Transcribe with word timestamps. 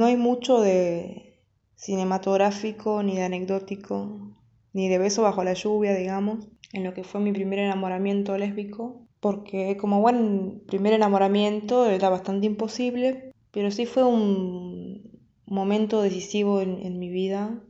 no 0.00 0.06
hay 0.06 0.16
mucho 0.16 0.62
de 0.62 1.44
cinematográfico 1.74 3.02
ni 3.02 3.16
de 3.16 3.22
anecdótico, 3.22 4.34
ni 4.72 4.88
de 4.88 4.96
beso 4.96 5.20
bajo 5.20 5.44
la 5.44 5.52
lluvia, 5.52 5.94
digamos, 5.94 6.48
en 6.72 6.84
lo 6.84 6.94
que 6.94 7.04
fue 7.04 7.20
mi 7.20 7.32
primer 7.32 7.58
enamoramiento 7.58 8.38
lésbico, 8.38 9.06
porque 9.20 9.76
como 9.76 10.00
buen 10.00 10.62
primer 10.66 10.94
enamoramiento 10.94 11.84
era 11.84 12.08
bastante 12.08 12.46
imposible, 12.46 13.34
pero 13.50 13.70
sí 13.70 13.84
fue 13.84 14.02
un 14.04 15.20
momento 15.44 16.00
decisivo 16.00 16.62
en, 16.62 16.80
en 16.80 16.98
mi 16.98 17.10
vida, 17.10 17.62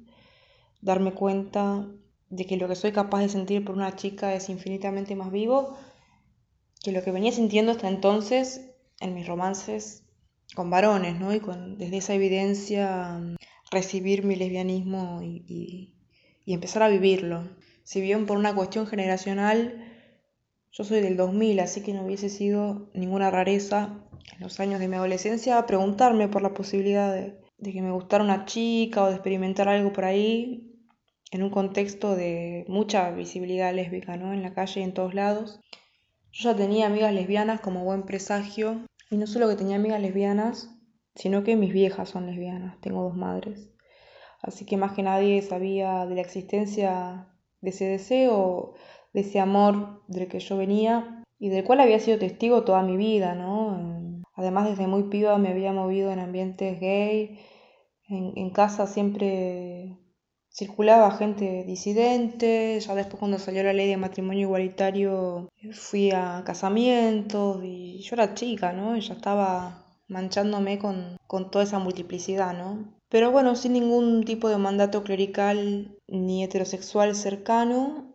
darme 0.82 1.14
cuenta 1.14 1.88
de 2.28 2.46
que 2.46 2.56
lo 2.56 2.68
que 2.68 2.76
soy 2.76 2.92
capaz 2.92 3.22
de 3.22 3.28
sentir 3.28 3.64
por 3.64 3.74
una 3.74 3.96
chica 3.96 4.36
es 4.36 4.50
infinitamente 4.50 5.16
más 5.16 5.32
vivo 5.32 5.76
que 6.80 6.92
lo 6.92 7.02
que 7.02 7.10
venía 7.10 7.32
sintiendo 7.32 7.72
hasta 7.72 7.88
entonces 7.88 8.70
en 9.00 9.14
mis 9.14 9.26
romances 9.26 10.04
con 10.54 10.70
varones, 10.70 11.18
¿no? 11.18 11.34
Y 11.34 11.40
con, 11.40 11.78
desde 11.78 11.98
esa 11.98 12.14
evidencia 12.14 13.20
recibir 13.70 14.24
mi 14.24 14.36
lesbianismo 14.36 15.22
y, 15.22 15.44
y, 16.44 16.52
empezar 16.52 16.82
a 16.82 16.88
vivirlo. 16.88 17.48
Si 17.84 18.00
bien 18.00 18.26
por 18.26 18.36
una 18.36 18.54
cuestión 18.54 18.86
generacional, 18.86 19.84
yo 20.72 20.84
soy 20.84 21.00
del 21.00 21.16
2000, 21.16 21.60
así 21.60 21.82
que 21.82 21.94
no 21.94 22.04
hubiese 22.04 22.28
sido 22.28 22.90
ninguna 22.94 23.30
rareza 23.30 24.00
en 24.32 24.40
los 24.40 24.58
años 24.58 24.80
de 24.80 24.88
mi 24.88 24.96
adolescencia 24.96 25.64
preguntarme 25.66 26.28
por 26.28 26.42
la 26.42 26.54
posibilidad 26.54 27.12
de, 27.12 27.38
de 27.58 27.72
que 27.72 27.82
me 27.82 27.92
gustara 27.92 28.24
una 28.24 28.46
chica 28.46 29.04
o 29.04 29.08
de 29.08 29.14
experimentar 29.14 29.68
algo 29.68 29.92
por 29.92 30.04
ahí 30.04 30.70
en 31.30 31.42
un 31.42 31.50
contexto 31.50 32.16
de 32.16 32.64
mucha 32.68 33.10
visibilidad 33.12 33.72
lésbica, 33.72 34.16
¿no? 34.16 34.32
En 34.32 34.42
la 34.42 34.52
calle 34.52 34.80
y 34.80 34.84
en 34.84 34.94
todos 34.94 35.14
lados. 35.14 35.60
Yo 36.32 36.50
ya 36.50 36.56
tenía 36.56 36.86
amigas 36.86 37.14
lesbianas 37.14 37.60
como 37.60 37.84
buen 37.84 38.02
presagio, 38.02 38.84
y 39.10 39.16
no 39.16 39.26
solo 39.26 39.48
que 39.48 39.56
tenía 39.56 39.76
amigas 39.76 40.00
lesbianas, 40.00 40.70
sino 41.16 41.42
que 41.42 41.56
mis 41.56 41.72
viejas 41.72 42.08
son 42.08 42.26
lesbianas, 42.26 42.80
tengo 42.80 43.02
dos 43.02 43.16
madres. 43.16 43.70
Así 44.40 44.64
que 44.64 44.76
más 44.76 44.92
que 44.92 45.02
nadie 45.02 45.42
sabía 45.42 46.06
de 46.06 46.14
la 46.14 46.20
existencia 46.20 47.28
de 47.60 47.70
ese 47.70 47.86
deseo, 47.86 48.74
de 49.12 49.20
ese 49.20 49.40
amor 49.40 50.02
del 50.06 50.28
que 50.28 50.38
yo 50.38 50.56
venía 50.56 51.22
y 51.38 51.48
del 51.48 51.64
cual 51.64 51.80
había 51.80 51.98
sido 51.98 52.18
testigo 52.18 52.64
toda 52.64 52.82
mi 52.82 52.96
vida, 52.96 53.34
¿no? 53.34 54.22
Además, 54.34 54.70
desde 54.70 54.86
muy 54.86 55.04
piba 55.04 55.36
me 55.38 55.50
había 55.50 55.72
movido 55.72 56.10
en 56.12 56.20
ambientes 56.20 56.80
gay, 56.80 57.40
en, 58.08 58.32
en 58.36 58.50
casa 58.50 58.86
siempre 58.86 59.98
circulaba 60.52 61.12
gente 61.12 61.64
disidente, 61.64 62.78
ya 62.80 62.94
después 62.94 63.18
cuando 63.18 63.38
salió 63.38 63.62
la 63.62 63.72
ley 63.72 63.88
de 63.88 63.96
matrimonio 63.96 64.42
igualitario 64.42 65.48
fui 65.72 66.10
a 66.10 66.42
casamientos 66.44 67.62
y 67.64 68.00
yo 68.00 68.14
era 68.14 68.34
chica, 68.34 68.72
¿no? 68.72 68.96
Y 68.96 69.00
ya 69.00 69.14
estaba 69.14 69.86
manchándome 70.08 70.78
con, 70.78 71.16
con 71.26 71.50
toda 71.50 71.64
esa 71.64 71.78
multiplicidad, 71.78 72.52
¿no? 72.52 72.92
Pero 73.08 73.30
bueno, 73.30 73.56
sin 73.56 73.72
ningún 73.72 74.24
tipo 74.24 74.48
de 74.48 74.58
mandato 74.58 75.02
clerical 75.02 75.96
ni 76.08 76.44
heterosexual 76.44 77.14
cercano, 77.14 78.14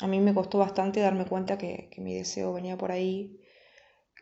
a 0.00 0.06
mí 0.06 0.20
me 0.20 0.34
costó 0.34 0.58
bastante 0.58 1.00
darme 1.00 1.26
cuenta 1.26 1.58
que, 1.58 1.88
que 1.90 2.00
mi 2.00 2.14
deseo 2.14 2.52
venía 2.52 2.76
por 2.76 2.92
ahí. 2.92 3.40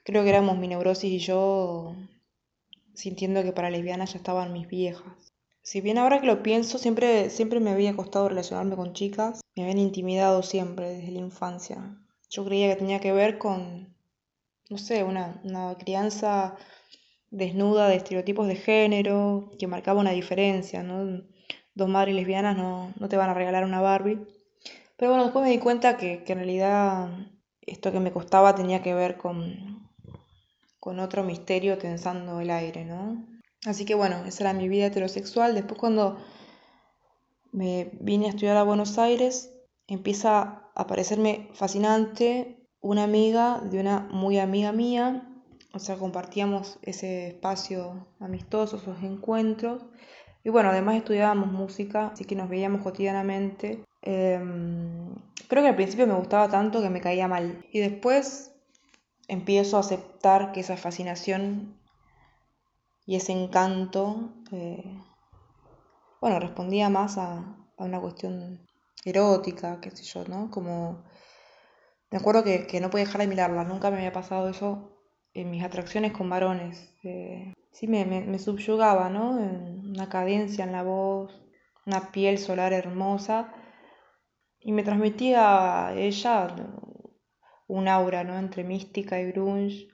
Creo 0.05 0.23
que 0.23 0.31
éramos 0.31 0.59
mi 0.59 0.69
neurosis 0.69 1.11
y 1.11 1.19
yo 1.19 1.95
sintiendo 2.95 3.43
que 3.43 3.53
para 3.53 3.71
lesbianas 3.71 4.13
ya 4.13 4.19
estaban 4.19 4.53
mis 4.53 4.69
viejas. 4.69 5.32
Si 5.63 5.81
bien 5.81 5.99
ahora 5.99 6.21
que 6.21 6.27
lo 6.27 6.43
pienso, 6.43 6.77
siempre, 6.79 7.31
siempre 7.31 7.61
me 7.61 7.71
había 7.71 7.95
costado 7.95 8.29
relacionarme 8.29 8.75
con 8.75 8.95
chicas, 8.95 9.41
me 9.55 9.63
habían 9.63 9.79
intimidado 9.79 10.43
siempre 10.43 10.89
desde 10.89 11.13
la 11.13 11.21
infancia. 11.21 11.97
Yo 12.31 12.45
creía 12.45 12.69
que 12.69 12.81
tenía 12.81 13.01
que 13.01 13.13
ver 13.13 13.39
con, 13.39 13.95
no 14.69 14.79
sé, 14.79 15.05
una, 15.05 15.41
una 15.45 15.77
crianza 15.79 16.57
desnuda 17.31 17.89
de 17.89 17.97
estereotipos 17.97 18.49
de 18.49 18.57
género, 18.57 19.51
que 19.59 19.69
marcaba 19.69 20.01
una 20.01 20.11
diferencia, 20.11 20.83
¿no? 20.83 21.23
Dos 21.75 21.89
madres 21.89 22.17
lesbianas 22.17 22.57
no, 22.57 22.93
no 22.99 23.09
te 23.09 23.17
van 23.17 23.31
a 23.31 23.35
regalar 23.35 23.65
una 23.65 23.81
Barbie. 23.81 24.19
Pero 24.97 25.13
bueno, 25.13 25.25
después 25.25 25.45
me 25.45 25.51
di 25.51 25.59
cuenta 25.59 25.97
que, 25.97 26.25
que 26.25 26.33
en 26.33 26.39
realidad 26.39 27.09
esto 27.61 27.93
que 27.93 28.01
me 28.01 28.13
costaba 28.13 28.55
tenía 28.55 28.83
que 28.83 28.95
ver 28.95 29.17
con, 29.17 29.89
con 30.81 30.99
otro 30.99 31.23
misterio 31.23 31.79
tensando 31.79 32.41
el 32.41 32.51
aire, 32.51 32.85
¿no? 32.85 33.32
Así 33.65 33.85
que 33.85 33.95
bueno, 33.95 34.25
esa 34.27 34.45
era 34.45 34.53
mi 34.53 34.69
vida 34.69 34.87
heterosexual. 34.87 35.55
Después 35.55 35.79
cuando 35.79 36.19
me 37.53 37.91
vine 38.01 38.27
a 38.27 38.31
estudiar 38.31 38.57
a 38.57 38.65
Buenos 38.65 38.99
Aires, 38.99 39.53
empieza 39.87 40.71
a 40.75 40.87
parecerme 40.87 41.49
fascinante 41.55 42.59
una 42.81 43.05
amiga 43.05 43.61
de 43.61 43.79
una 43.79 44.01
muy 44.01 44.39
amiga 44.39 44.73
mía. 44.73 45.29
O 45.75 45.79
sea, 45.79 45.97
compartíamos 45.97 46.79
ese 46.83 47.29
espacio 47.29 48.07
amistoso, 48.21 48.77
esos 48.77 49.03
encuentros. 49.03 49.85
Y 50.45 50.51
bueno, 50.51 50.71
además 50.71 50.97
estudiábamos 50.97 51.53
música, 51.53 52.09
así 52.09 52.25
que 52.25 52.35
nos 52.35 52.49
veíamos 52.49 52.83
cotidianamente. 52.83 53.85
Em, 54.03 55.15
creo 55.47 55.63
que 55.63 55.69
al 55.69 55.77
principio 55.77 56.07
me 56.07 56.15
gustaba 56.15 56.49
tanto 56.49 56.83
que 56.83 56.91
me 56.91 57.01
caía 57.01 57.29
mal. 57.29 57.65
Y 57.73 57.79
después 57.79 58.53
empiezo 59.29 59.77
a 59.77 59.81
aceptar 59.81 60.53
que 60.53 60.61
esa 60.61 60.77
fascinación 60.77 61.77
y 63.07 63.17
ese 63.17 63.33
encanto, 63.33 64.33
eh, 64.53 64.99
bueno, 66.21 66.39
respondía 66.39 66.89
más 66.89 67.19
a, 67.19 67.59
una 67.79 68.01
cuestión 68.01 68.65
erótica, 69.05 69.81
qué 69.81 69.91
sé 69.91 70.05
yo, 70.05 70.25
¿no? 70.29 70.51
Como, 70.51 71.03
me 72.11 72.19
acuerdo 72.19 72.45
que, 72.45 72.81
no 72.81 72.91
podía 72.91 73.07
dejar 73.07 73.23
de 73.23 73.27
mirarla, 73.27 73.65
nunca 73.65 73.91
me 73.91 73.97
había 73.97 74.13
pasado 74.13 74.49
eso 74.49 75.01
en 75.35 75.51
mis 75.51 75.65
atracciones 75.65 76.13
con 76.13 76.31
varones. 76.31 76.95
Eh, 77.03 77.53
sí, 77.73 77.89
me, 77.89 78.05
me, 78.05 78.39
subyugaba, 78.39 79.09
¿no? 79.09 79.31
Una 79.31 80.09
cadencia 80.09 80.65
en 80.65 80.73
la 80.73 80.85
voz, 80.85 81.43
una 81.87 82.13
piel 82.13 82.39
solar 82.39 82.73
hermosa, 82.73 83.53
y 84.61 84.71
me 84.73 84.85
transmitía 84.85 85.89
a 85.89 85.95
ella 85.95 86.55
un 87.67 87.89
aura, 87.89 88.23
¿no? 88.23 88.39
Entre 88.39 88.63
mística 88.63 89.21
y 89.21 89.27
grunge, 89.33 89.89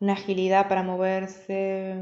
una 0.00 0.14
agilidad 0.14 0.68
para 0.68 0.82
moverse. 0.82 1.96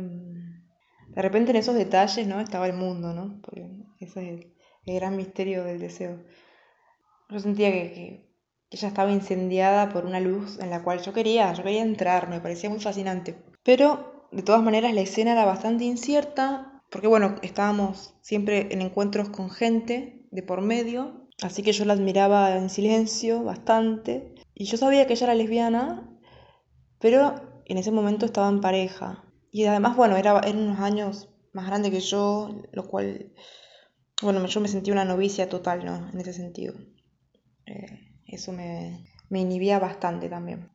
De 1.14 1.22
repente 1.22 1.52
en 1.52 1.56
esos 1.56 1.76
detalles, 1.76 2.26
¿no? 2.26 2.40
Estaba 2.40 2.66
el 2.66 2.72
mundo, 2.72 3.12
¿no? 3.14 3.40
Porque 3.42 3.70
ese 4.00 4.20
es 4.20 4.40
el, 4.40 4.54
gran 4.84 5.16
misterio 5.16 5.64
del 5.64 5.78
deseo. 5.78 6.18
Yo 7.30 7.38
sentía 7.38 7.70
que, 7.70 8.28
ella 8.70 8.88
estaba 8.88 9.12
incendiada 9.12 9.88
por 9.90 10.04
una 10.04 10.18
luz 10.18 10.58
en 10.58 10.70
la 10.70 10.82
cual 10.82 11.00
yo 11.00 11.12
quería, 11.12 11.52
yo 11.52 11.62
quería 11.62 11.82
entrar, 11.82 12.28
me 12.28 12.40
parecía 12.40 12.68
muy 12.68 12.80
fascinante. 12.80 13.36
Pero 13.62 14.28
de 14.32 14.42
todas 14.42 14.62
maneras 14.62 14.92
la 14.92 15.02
escena 15.02 15.32
era 15.32 15.44
bastante 15.44 15.84
incierta, 15.84 16.82
porque 16.90 17.06
bueno, 17.06 17.36
estábamos 17.42 18.14
siempre 18.20 18.68
en 18.72 18.82
encuentros 18.82 19.28
con 19.28 19.50
gente 19.50 20.26
de 20.32 20.42
por 20.42 20.60
medio, 20.60 21.28
así 21.40 21.62
que 21.62 21.70
yo 21.72 21.84
la 21.84 21.92
admiraba 21.92 22.56
en 22.56 22.68
silencio 22.68 23.44
bastante. 23.44 24.34
Y 24.54 24.64
yo 24.64 24.76
sabía 24.76 25.06
que 25.06 25.12
ella 25.12 25.26
era 25.26 25.34
lesbiana, 25.36 26.10
pero 26.98 27.62
en 27.66 27.78
ese 27.78 27.92
momento 27.92 28.26
estaba 28.26 28.48
en 28.48 28.60
pareja. 28.60 29.23
Y 29.54 29.66
además, 29.66 29.94
bueno, 29.94 30.16
era, 30.16 30.40
eran 30.40 30.58
unos 30.58 30.80
años 30.80 31.28
más 31.52 31.68
grande 31.68 31.92
que 31.92 32.00
yo, 32.00 32.60
lo 32.72 32.88
cual, 32.88 33.32
bueno, 34.20 34.44
yo 34.46 34.60
me 34.60 34.66
sentí 34.66 34.90
una 34.90 35.04
novicia 35.04 35.48
total, 35.48 35.84
¿no? 35.84 36.10
En 36.12 36.18
ese 36.18 36.32
sentido. 36.32 36.74
Eh, 37.66 38.16
eso 38.26 38.50
me, 38.50 39.06
me, 39.28 39.42
inhibía 39.42 39.78
bastante 39.78 40.28
también. 40.28 40.72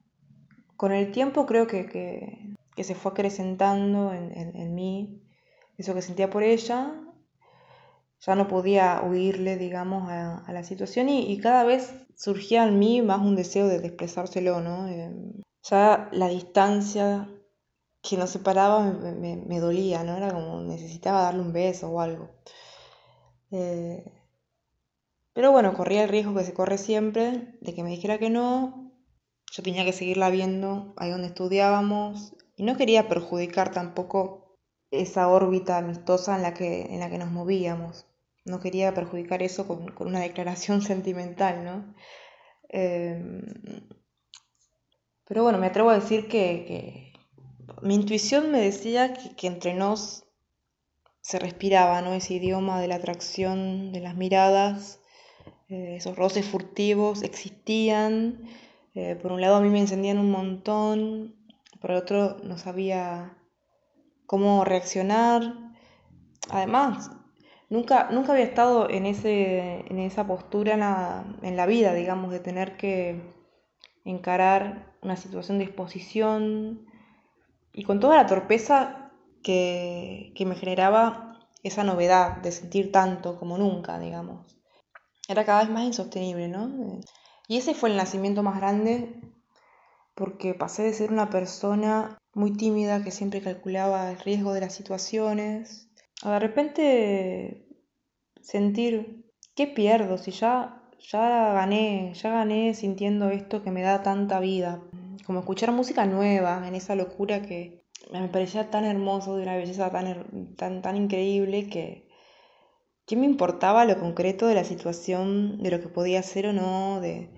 Con 0.78 0.94
el 0.94 1.12
tiempo 1.12 1.45
creo 1.45 1.67
que, 1.67 1.88
que, 1.88 2.56
que 2.73 2.85
se 2.85 2.95
fue 2.95 3.12
acrecentando 3.12 4.13
en, 4.13 4.31
en, 4.56 4.73
mí 4.73 5.23
eso 5.78 5.94
que 5.94 6.01
sentía 6.01 6.29
por 6.29 6.44
ella. 6.44 6.94
Ya 8.22 8.35
no 8.35 8.47
podía 8.47 9.01
huirle, 9.01 9.58
digamos, 9.58 10.09
a, 10.09 10.37
a 10.37 10.53
la 10.53 10.64
situación 10.64 11.09
y, 11.09 11.29
y, 11.29 11.37
cada 11.40 11.66
vez 11.66 11.93
surgía 12.16 12.64
en 12.66 12.79
mí 12.79 13.02
más 13.02 13.20
un 13.20 13.35
deseo 13.35 13.67
de 13.67 13.85
expresárselo, 13.85 14.61
¿no? 14.61 14.87
Eh, 14.87 15.11
ya 15.64 16.08
la 16.14 16.29
distancia 16.29 17.28
que 18.01 18.17
nos 18.17 18.29
separaba 18.29 18.84
me, 18.84 19.59
dolía, 19.59 20.03
¿no? 20.03 20.17
Era 20.17 20.31
como 20.34 20.61
necesitaba 20.61 21.23
darle 21.23 21.41
un 21.41 21.53
beso 21.53 21.90
o 21.90 21.99
algo. 22.01 22.29
Eh, 23.51 24.03
pero 25.34 25.51
bueno, 25.51 25.73
corría 25.73 26.03
el 26.03 26.09
riesgo 26.09 26.35
que 26.35 26.43
se 26.43 26.53
corre 26.53 26.78
siempre 26.78 27.57
de 27.61 27.73
que 27.73 27.84
me 27.84 27.90
dijera 27.90 28.17
que 28.17 28.29
no. 28.29 28.91
Yo 29.51 29.63
tenía 29.63 29.85
que 29.85 29.93
seguirla 29.93 30.29
viendo 30.29 30.93
ahí 30.97 31.09
donde 31.09 31.28
estudiábamos 31.28 32.35
y 32.55 32.63
no 32.63 32.78
quería 32.78 33.07
perjudicar 33.07 33.72
tampoco 33.72 34.57
esa 34.91 35.28
órbita 35.28 35.78
amistosa 35.78 36.35
en 36.35 36.43
la 36.43 36.53
que, 36.53 36.93
en 36.93 36.99
la 36.99 37.09
que 37.09 37.17
nos 37.17 37.31
movíamos. 37.31 38.05
No 38.45 38.59
quería 38.59 38.93
perjudicar 38.93 39.43
eso 39.43 39.67
con, 39.67 39.93
una 39.99 40.19
declaración 40.19 40.81
sentimental, 40.91 41.63
¿no? 41.63 41.95
Eh, 42.69 43.23
pero 45.29 45.43
bueno, 45.43 45.59
me 45.59 45.67
atrevo 45.67 45.91
a 45.91 45.95
decir 45.95 46.28
que, 46.28 47.09
mi 47.81 47.95
intuición 47.95 48.51
me 48.51 48.59
decía 48.61 49.13
que, 49.13 49.47
entre 49.47 49.73
nos 49.73 50.25
se 51.21 51.39
respiraba, 51.39 52.01
¿no? 52.01 52.13
Ese 52.13 52.35
idioma 52.35 52.79
de 52.81 52.87
la 52.87 52.95
atracción, 52.95 53.91
de 53.91 53.99
las 53.99 54.16
miradas, 54.16 55.01
eh, 55.67 55.95
esos 55.97 56.16
roces 56.16 56.45
furtivos 56.45 57.23
existían. 57.23 58.43
Eh, 58.95 59.16
por 59.21 59.31
un 59.31 59.41
lado 59.41 59.55
a 59.55 59.61
mí 59.61 59.69
me 59.69 59.79
encendían 59.79 60.17
un 60.17 60.31
montón, 60.31 61.35
por 61.79 61.91
el 61.91 61.97
otro 61.97 62.37
no 62.43 62.57
sabía 62.57 63.37
cómo 64.25 64.66
reaccionar. 64.66 65.55
además, 66.49 67.11
nunca, 67.69 68.09
nunca 68.11 68.33
había 68.33 68.45
estado 68.45 68.89
en, 68.89 69.05
ese, 69.05 69.85
en 69.89 69.99
esa 69.99 70.25
postura 70.27 70.73
en 71.41 71.55
la, 71.57 71.66
vida, 71.66 71.93
digamos, 71.93 72.31
de 72.31 72.39
tener 72.39 72.77
que 72.77 73.21
encarar 74.05 74.95
una 75.01 75.16
situación 75.16 75.59
de 75.59 75.66
exposición 75.66 76.89
y 77.73 77.83
con 77.83 77.99
toda 77.99 78.16
la 78.16 78.27
torpeza 78.27 79.11
que, 79.43 80.33
que 80.35 80.45
me 80.45 80.55
generaba 80.55 81.39
esa 81.63 81.83
novedad 81.83 82.37
de 82.37 82.51
sentir 82.51 82.91
tanto 82.91 83.37
como 83.37 83.57
nunca, 83.57 83.99
digamos. 83.99 84.57
Era 85.27 85.45
cada 85.45 85.61
vez 85.61 85.69
más 85.69 85.83
insostenible, 85.83 86.47
¿no? 86.47 87.01
Y 87.47 87.57
ese 87.57 87.73
fue 87.73 87.89
el 87.89 87.97
nacimiento 87.97 88.43
más 88.43 88.57
grande 88.57 89.19
porque 90.16 90.53
pasé 90.53 90.83
de 90.83 90.93
ser 90.93 91.11
una 91.11 91.29
persona 91.29 92.17
muy 92.33 92.51
tímida 92.55 93.03
que 93.03 93.11
siempre 93.11 93.41
calculaba 93.41 94.11
el 94.11 94.19
riesgo 94.19 94.53
de 94.53 94.61
las 94.61 94.73
situaciones, 94.73 95.89
a 96.21 96.31
de 96.31 96.39
repente 96.39 97.67
sentir, 98.41 99.31
¿qué 99.55 99.67
pierdo 99.67 100.17
si 100.17 100.31
ya, 100.31 100.78
ya 100.99 101.53
gané, 101.53 102.13
ya 102.13 102.29
gané 102.29 102.73
sintiendo 102.73 103.29
esto 103.29 103.63
que 103.63 103.72
me 103.72 103.81
da 103.81 104.03
tanta 104.03 104.40
vida? 104.40 104.81
Como 105.25 105.40
escuchar 105.40 105.72
música 105.72 106.05
nueva 106.05 106.67
en 106.67 106.75
esa 106.75 106.96
locura 106.96 107.41
que 107.41 107.84
me 108.11 108.28
parecía 108.28 108.69
tan 108.69 108.85
hermoso, 108.85 109.35
de 109.35 109.43
una 109.43 109.55
belleza 109.55 109.91
tan, 109.91 110.55
tan, 110.55 110.81
tan 110.81 110.97
increíble 110.97 111.69
que, 111.69 112.07
¿qué 113.05 113.16
me 113.16 113.25
importaba 113.25 113.85
lo 113.85 113.99
concreto 113.99 114.47
de 114.47 114.55
la 114.55 114.63
situación, 114.63 115.61
de 115.61 115.72
lo 115.72 115.79
que 115.79 115.90
podía 115.90 116.19
hacer 116.19 116.47
o 116.47 116.53
no, 116.53 116.99
de 117.02 117.29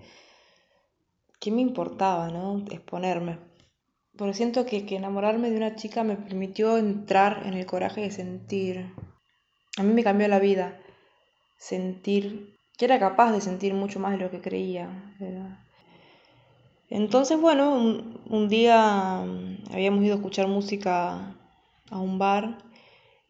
qué 1.40 1.50
me 1.50 1.60
importaba, 1.60 2.28
¿no? 2.30 2.64
Exponerme. 2.70 3.38
Porque 4.16 4.34
siento 4.34 4.66
que, 4.66 4.86
que 4.86 4.96
enamorarme 4.96 5.50
de 5.50 5.56
una 5.56 5.74
chica 5.74 6.04
me 6.04 6.16
permitió 6.16 6.78
entrar 6.78 7.42
en 7.46 7.54
el 7.54 7.66
coraje 7.66 8.02
de 8.02 8.10
sentir. 8.10 8.94
A 9.78 9.82
mí 9.82 9.92
me 9.92 10.04
cambió 10.04 10.28
la 10.28 10.38
vida. 10.38 10.78
Sentir 11.56 12.54
que 12.82 12.86
era 12.86 12.98
capaz 12.98 13.30
de 13.30 13.40
sentir 13.40 13.74
mucho 13.74 14.00
más 14.00 14.10
de 14.10 14.24
lo 14.24 14.28
que 14.32 14.40
creía. 14.40 14.88
Entonces, 16.90 17.40
bueno, 17.40 17.76
un, 17.76 18.48
día 18.48 19.22
mm, 19.24 19.72
habíamos 19.72 20.02
ido 20.02 20.14
a 20.14 20.16
escuchar 20.16 20.48
música 20.48 21.32
a 21.90 22.00
un 22.00 22.18
bar 22.18 22.58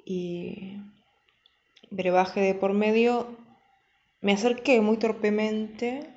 y 0.07 0.79
brebaje 1.91 2.41
de 2.41 2.55
por 2.55 2.73
medio. 2.73 3.37
Me 4.23 4.33
acerqué 4.33 4.81
muy 4.81 4.97
torpemente 4.97 6.09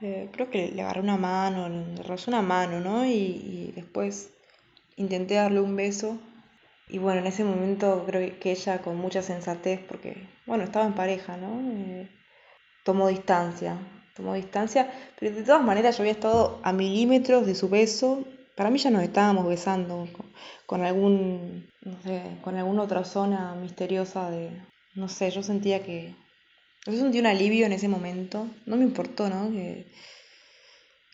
eh, 0.00 0.28
creo 0.30 0.48
que 0.48 0.68
le 0.68 0.82
agarré 0.82 1.00
una 1.00 1.16
mano, 1.16 1.68
le 1.68 2.00
rozó 2.04 2.30
una 2.30 2.42
mano, 2.42 2.78
¿no? 2.78 3.04
Y, 3.06 3.72
después 3.74 4.30
intenté 4.96 5.34
darle 5.34 5.58
un 5.58 5.74
beso. 5.74 6.16
Y 6.88 6.98
bueno, 6.98 7.22
en 7.22 7.26
ese 7.26 7.42
momento 7.42 8.04
creo 8.06 8.38
que 8.38 8.52
ella 8.52 8.82
con 8.82 8.98
mucha 8.98 9.20
sensatez, 9.22 9.80
porque, 9.80 10.28
bueno, 10.46 10.62
estaba 10.62 10.86
en 10.86 10.94
pareja, 10.94 11.36
¿no? 11.36 11.60
Eh, 11.72 12.08
tomó 12.86 13.08
distancia, 13.08 13.76
tomó 14.14 14.34
distancia, 14.34 14.88
pero 15.18 15.34
de 15.34 15.42
todas 15.42 15.62
maneras 15.62 15.96
yo 15.96 16.02
había 16.02 16.12
estado 16.12 16.60
a 16.62 16.72
milímetros 16.72 17.44
de 17.44 17.56
su 17.56 17.68
beso. 17.68 18.24
Para 18.54 18.70
mí 18.70 18.78
ya 18.78 18.90
nos 18.90 19.02
estábamos 19.02 19.48
besando 19.48 20.08
con, 20.66 20.84
algún, 20.84 21.68
no 21.82 22.00
sé, 22.02 22.22
con 22.42 22.54
alguna 22.56 22.82
otra 22.82 23.04
zona 23.04 23.56
misteriosa 23.56 24.30
de, 24.30 24.50
no 24.94 25.08
sé, 25.08 25.32
yo 25.32 25.42
sentía 25.42 25.82
que, 25.82 26.14
yo 26.86 26.92
sentí 26.92 27.18
un 27.18 27.26
alivio 27.26 27.66
en 27.66 27.72
ese 27.72 27.88
momento, 27.88 28.46
no 28.66 28.76
me 28.76 28.84
importó, 28.84 29.28
¿no? 29.28 29.50
Que, 29.50 29.90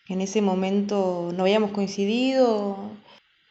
en 0.09 0.21
ese 0.21 0.43
momento 0.43 1.31
no 1.35 1.45
habíamos 1.45 1.71
coincidido. 1.71 2.91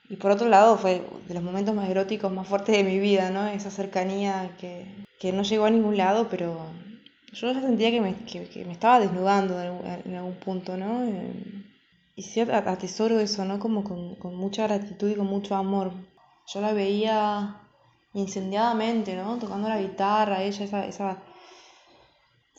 Y 0.09 0.17
por 0.17 0.29
otro 0.29 0.47
lado 0.47 0.77
fue 0.77 1.01
de 1.27 1.33
los 1.33 1.41
momentos 1.41 1.73
más 1.73 1.89
eróticos, 1.89 2.31
más 2.31 2.47
fuertes 2.47 2.77
de 2.77 2.83
mi 2.83 2.99
vida, 2.99 3.31
¿no? 3.31 3.47
Esa 3.47 3.71
cercanía 3.71 4.55
que, 4.59 5.31
no 5.31 5.41
llegó 5.41 5.65
a 5.65 5.71
ningún 5.71 5.97
lado, 5.97 6.27
pero 6.29 6.67
yo 7.31 7.51
ya 7.51 7.61
sentía 7.61 7.91
que 7.91 8.01
me, 8.01 8.15
me 8.65 8.71
estaba 8.71 8.99
desnudando 8.99 9.61
en 9.61 10.15
algún 10.15 10.35
punto, 10.35 10.77
¿no? 10.77 11.03
Y 12.15 12.23
sí 12.23 12.41
atesoro 12.41 13.19
eso, 13.19 13.45
¿no? 13.45 13.59
Como 13.59 13.83
con, 13.83 14.35
mucha 14.35 14.67
gratitud 14.67 15.09
y 15.09 15.15
con 15.15 15.27
mucho 15.27 15.55
amor. 15.55 15.93
Yo 16.47 16.61
la 16.61 16.73
veía 16.73 17.61
incendiadamente, 18.13 19.15
¿no? 19.15 19.37
Tocando 19.39 19.69
la 19.69 19.81
guitarra, 19.81 20.43
ella, 20.43 20.65
esa, 20.65 20.85
esa 20.85 21.23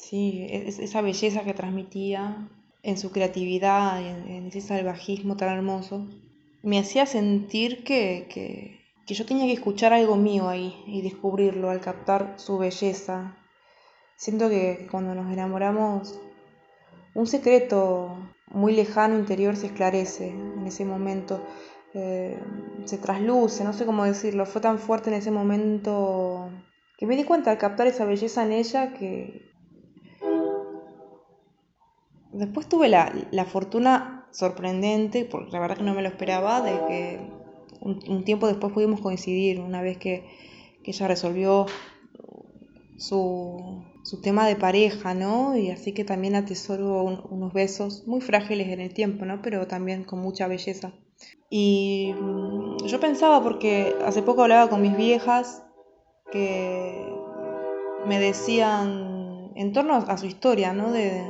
Sí, 0.02 0.46
esa 0.50 1.00
belleza 1.00 1.44
que 1.44 1.54
transmitía 1.54 2.48
en 2.82 2.98
su 2.98 3.12
creatividad 3.12 4.00
y 4.00 4.08
en, 4.32 4.46
ese 4.48 4.60
salvajismo 4.60 5.36
tan 5.36 5.50
hermoso, 5.50 6.08
me 6.62 6.80
hacía 6.80 7.06
sentir 7.06 7.84
que, 7.84 8.26
que, 8.28 8.80
que, 9.06 9.14
yo 9.14 9.24
tenía 9.24 9.46
que 9.46 9.52
escuchar 9.52 9.92
algo 9.92 10.16
mío 10.16 10.48
ahí 10.48 10.74
y 10.88 11.02
descubrirlo 11.02 11.70
al 11.70 11.80
captar 11.80 12.34
su 12.36 12.58
belleza. 12.58 13.36
Siento 14.22 14.48
que 14.48 14.86
cuando 14.88 15.16
nos 15.16 15.32
enamoramos, 15.32 16.16
un 17.12 17.26
secreto 17.26 18.16
muy 18.46 18.72
lejano 18.72 19.18
interior 19.18 19.56
se 19.56 19.66
esclarece 19.66 20.28
en 20.28 20.64
ese 20.64 20.84
momento, 20.84 21.40
eh, 21.92 22.38
se 22.84 22.98
trasluce, 22.98 23.64
no 23.64 23.72
sé 23.72 23.84
cómo 23.84 24.04
decirlo, 24.04 24.46
fue 24.46 24.60
tan 24.60 24.78
fuerte 24.78 25.10
en 25.10 25.16
ese 25.16 25.32
momento 25.32 26.50
que 26.96 27.06
me 27.06 27.16
di 27.16 27.24
cuenta 27.24 27.50
al 27.50 27.58
captar 27.58 27.88
esa 27.88 28.04
belleza 28.04 28.44
en 28.44 28.52
ella 28.52 28.94
que, 28.94 29.50
Después 32.30 32.68
tuve 32.68 32.88
la, 32.88 33.44
fortuna 33.44 34.28
sorprendente, 34.30 35.24
porque 35.24 35.50
la 35.50 35.58
verdad 35.58 35.78
que 35.78 35.82
no 35.82 35.94
me 35.94 36.02
lo 36.02 36.08
esperaba, 36.08 36.60
de 36.60 36.78
que 36.86 37.20
un, 37.80 38.22
tiempo 38.22 38.46
después 38.46 38.72
pudimos 38.72 39.00
coincidir, 39.00 39.58
una 39.58 39.82
vez 39.82 39.98
que, 39.98 40.24
ella 40.84 41.08
resolvió 41.08 41.66
su, 43.02 43.84
tema 44.22 44.46
de 44.46 44.56
pareja, 44.56 45.14
¿no? 45.14 45.56
Y 45.56 45.70
así 45.70 45.92
que 45.92 46.04
también 46.04 46.34
atesoro 46.34 47.02
unos 47.02 47.52
besos 47.52 48.06
muy 48.06 48.20
frágiles 48.20 48.68
en 48.68 48.80
el 48.80 48.94
tiempo, 48.94 49.24
¿no? 49.24 49.42
Pero 49.42 49.66
también 49.66 50.04
con 50.04 50.20
mucha 50.20 50.46
belleza. 50.48 50.92
Y 51.50 52.14
mm, 52.20 52.86
yo 52.86 53.00
pensaba, 53.00 53.42
porque 53.42 53.94
hace 54.04 54.22
poco 54.22 54.42
hablaba 54.42 54.70
con 54.70 54.82
mis 54.82 54.96
viejas, 54.96 55.64
que 56.30 57.12
me 58.06 58.18
decían 58.18 59.52
en 59.54 59.72
torno 59.72 59.94
a 59.94 60.16
su 60.16 60.26
historia, 60.26 60.72
¿no? 60.72 60.92
De, 60.92 61.22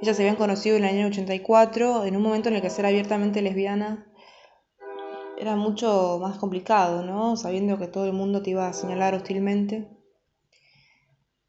ellas 0.00 0.16
se 0.16 0.22
habían 0.22 0.36
conocido 0.36 0.76
en 0.76 0.84
el 0.84 0.96
año 0.96 1.06
84, 1.08 2.04
en 2.04 2.16
un 2.16 2.22
momento 2.22 2.48
en 2.48 2.56
el 2.56 2.62
que 2.62 2.70
ser 2.70 2.86
abiertamente 2.86 3.42
lesbiana 3.42 4.06
era 5.38 5.54
mucho 5.54 6.18
más 6.20 6.38
complicado, 6.38 7.04
¿no? 7.04 7.36
Sabiendo 7.36 7.78
que 7.78 7.86
todo 7.86 8.06
el 8.06 8.12
mundo 8.12 8.42
te 8.42 8.50
iba 8.50 8.68
a 8.68 8.72
señalar 8.72 9.14
hostilmente. 9.14 9.97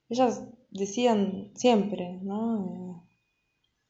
Ellas 0.10 0.44
decían 0.72 1.52
siempre, 1.56 2.20
¿no? 2.22 2.90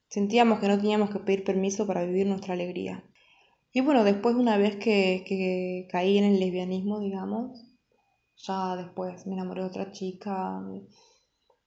sentíamos 0.10 0.60
que 0.60 0.68
no 0.68 0.78
teníamos 0.78 1.12
que 1.12 1.20
pedir 1.20 1.44
permiso 1.44 1.86
para 1.88 2.04
vivir 2.04 2.28
nuestra 2.28 2.54
alegría. 2.54 3.04
Y 3.72 3.82
bueno, 3.82 4.04
después 4.04 4.36
una 4.36 4.58
vez 4.58 4.76
que, 4.78 5.24
que 5.28 5.88
caí 5.92 6.18
en 6.18 6.26
el 6.26 6.40
lesbianismo, 6.40 7.00
digamos, 7.00 7.64
ya 8.36 8.76
después 8.76 9.28
me 9.28 9.34
enamoré 9.34 9.62
de 9.62 9.68
otra 9.68 9.92
chica, 9.92 10.62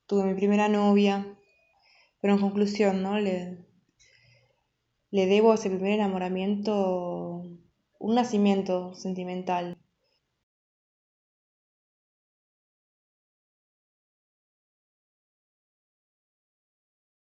tuve 0.07 0.25
mi 0.25 0.35
primera 0.35 0.69
novia, 0.69 1.39
pero 2.21 2.35
en 2.35 2.41
conclusión, 2.41 3.03
¿no? 3.03 3.21
Le, 3.21 3.65
le 5.11 5.27
debo 5.27 5.53
a 5.53 5.55
ese 5.55 5.71
primer 5.71 5.93
enamoramiento 5.93 7.45
un 8.01 8.15
nacimiento 8.15 8.95
sentimental. 8.95 9.79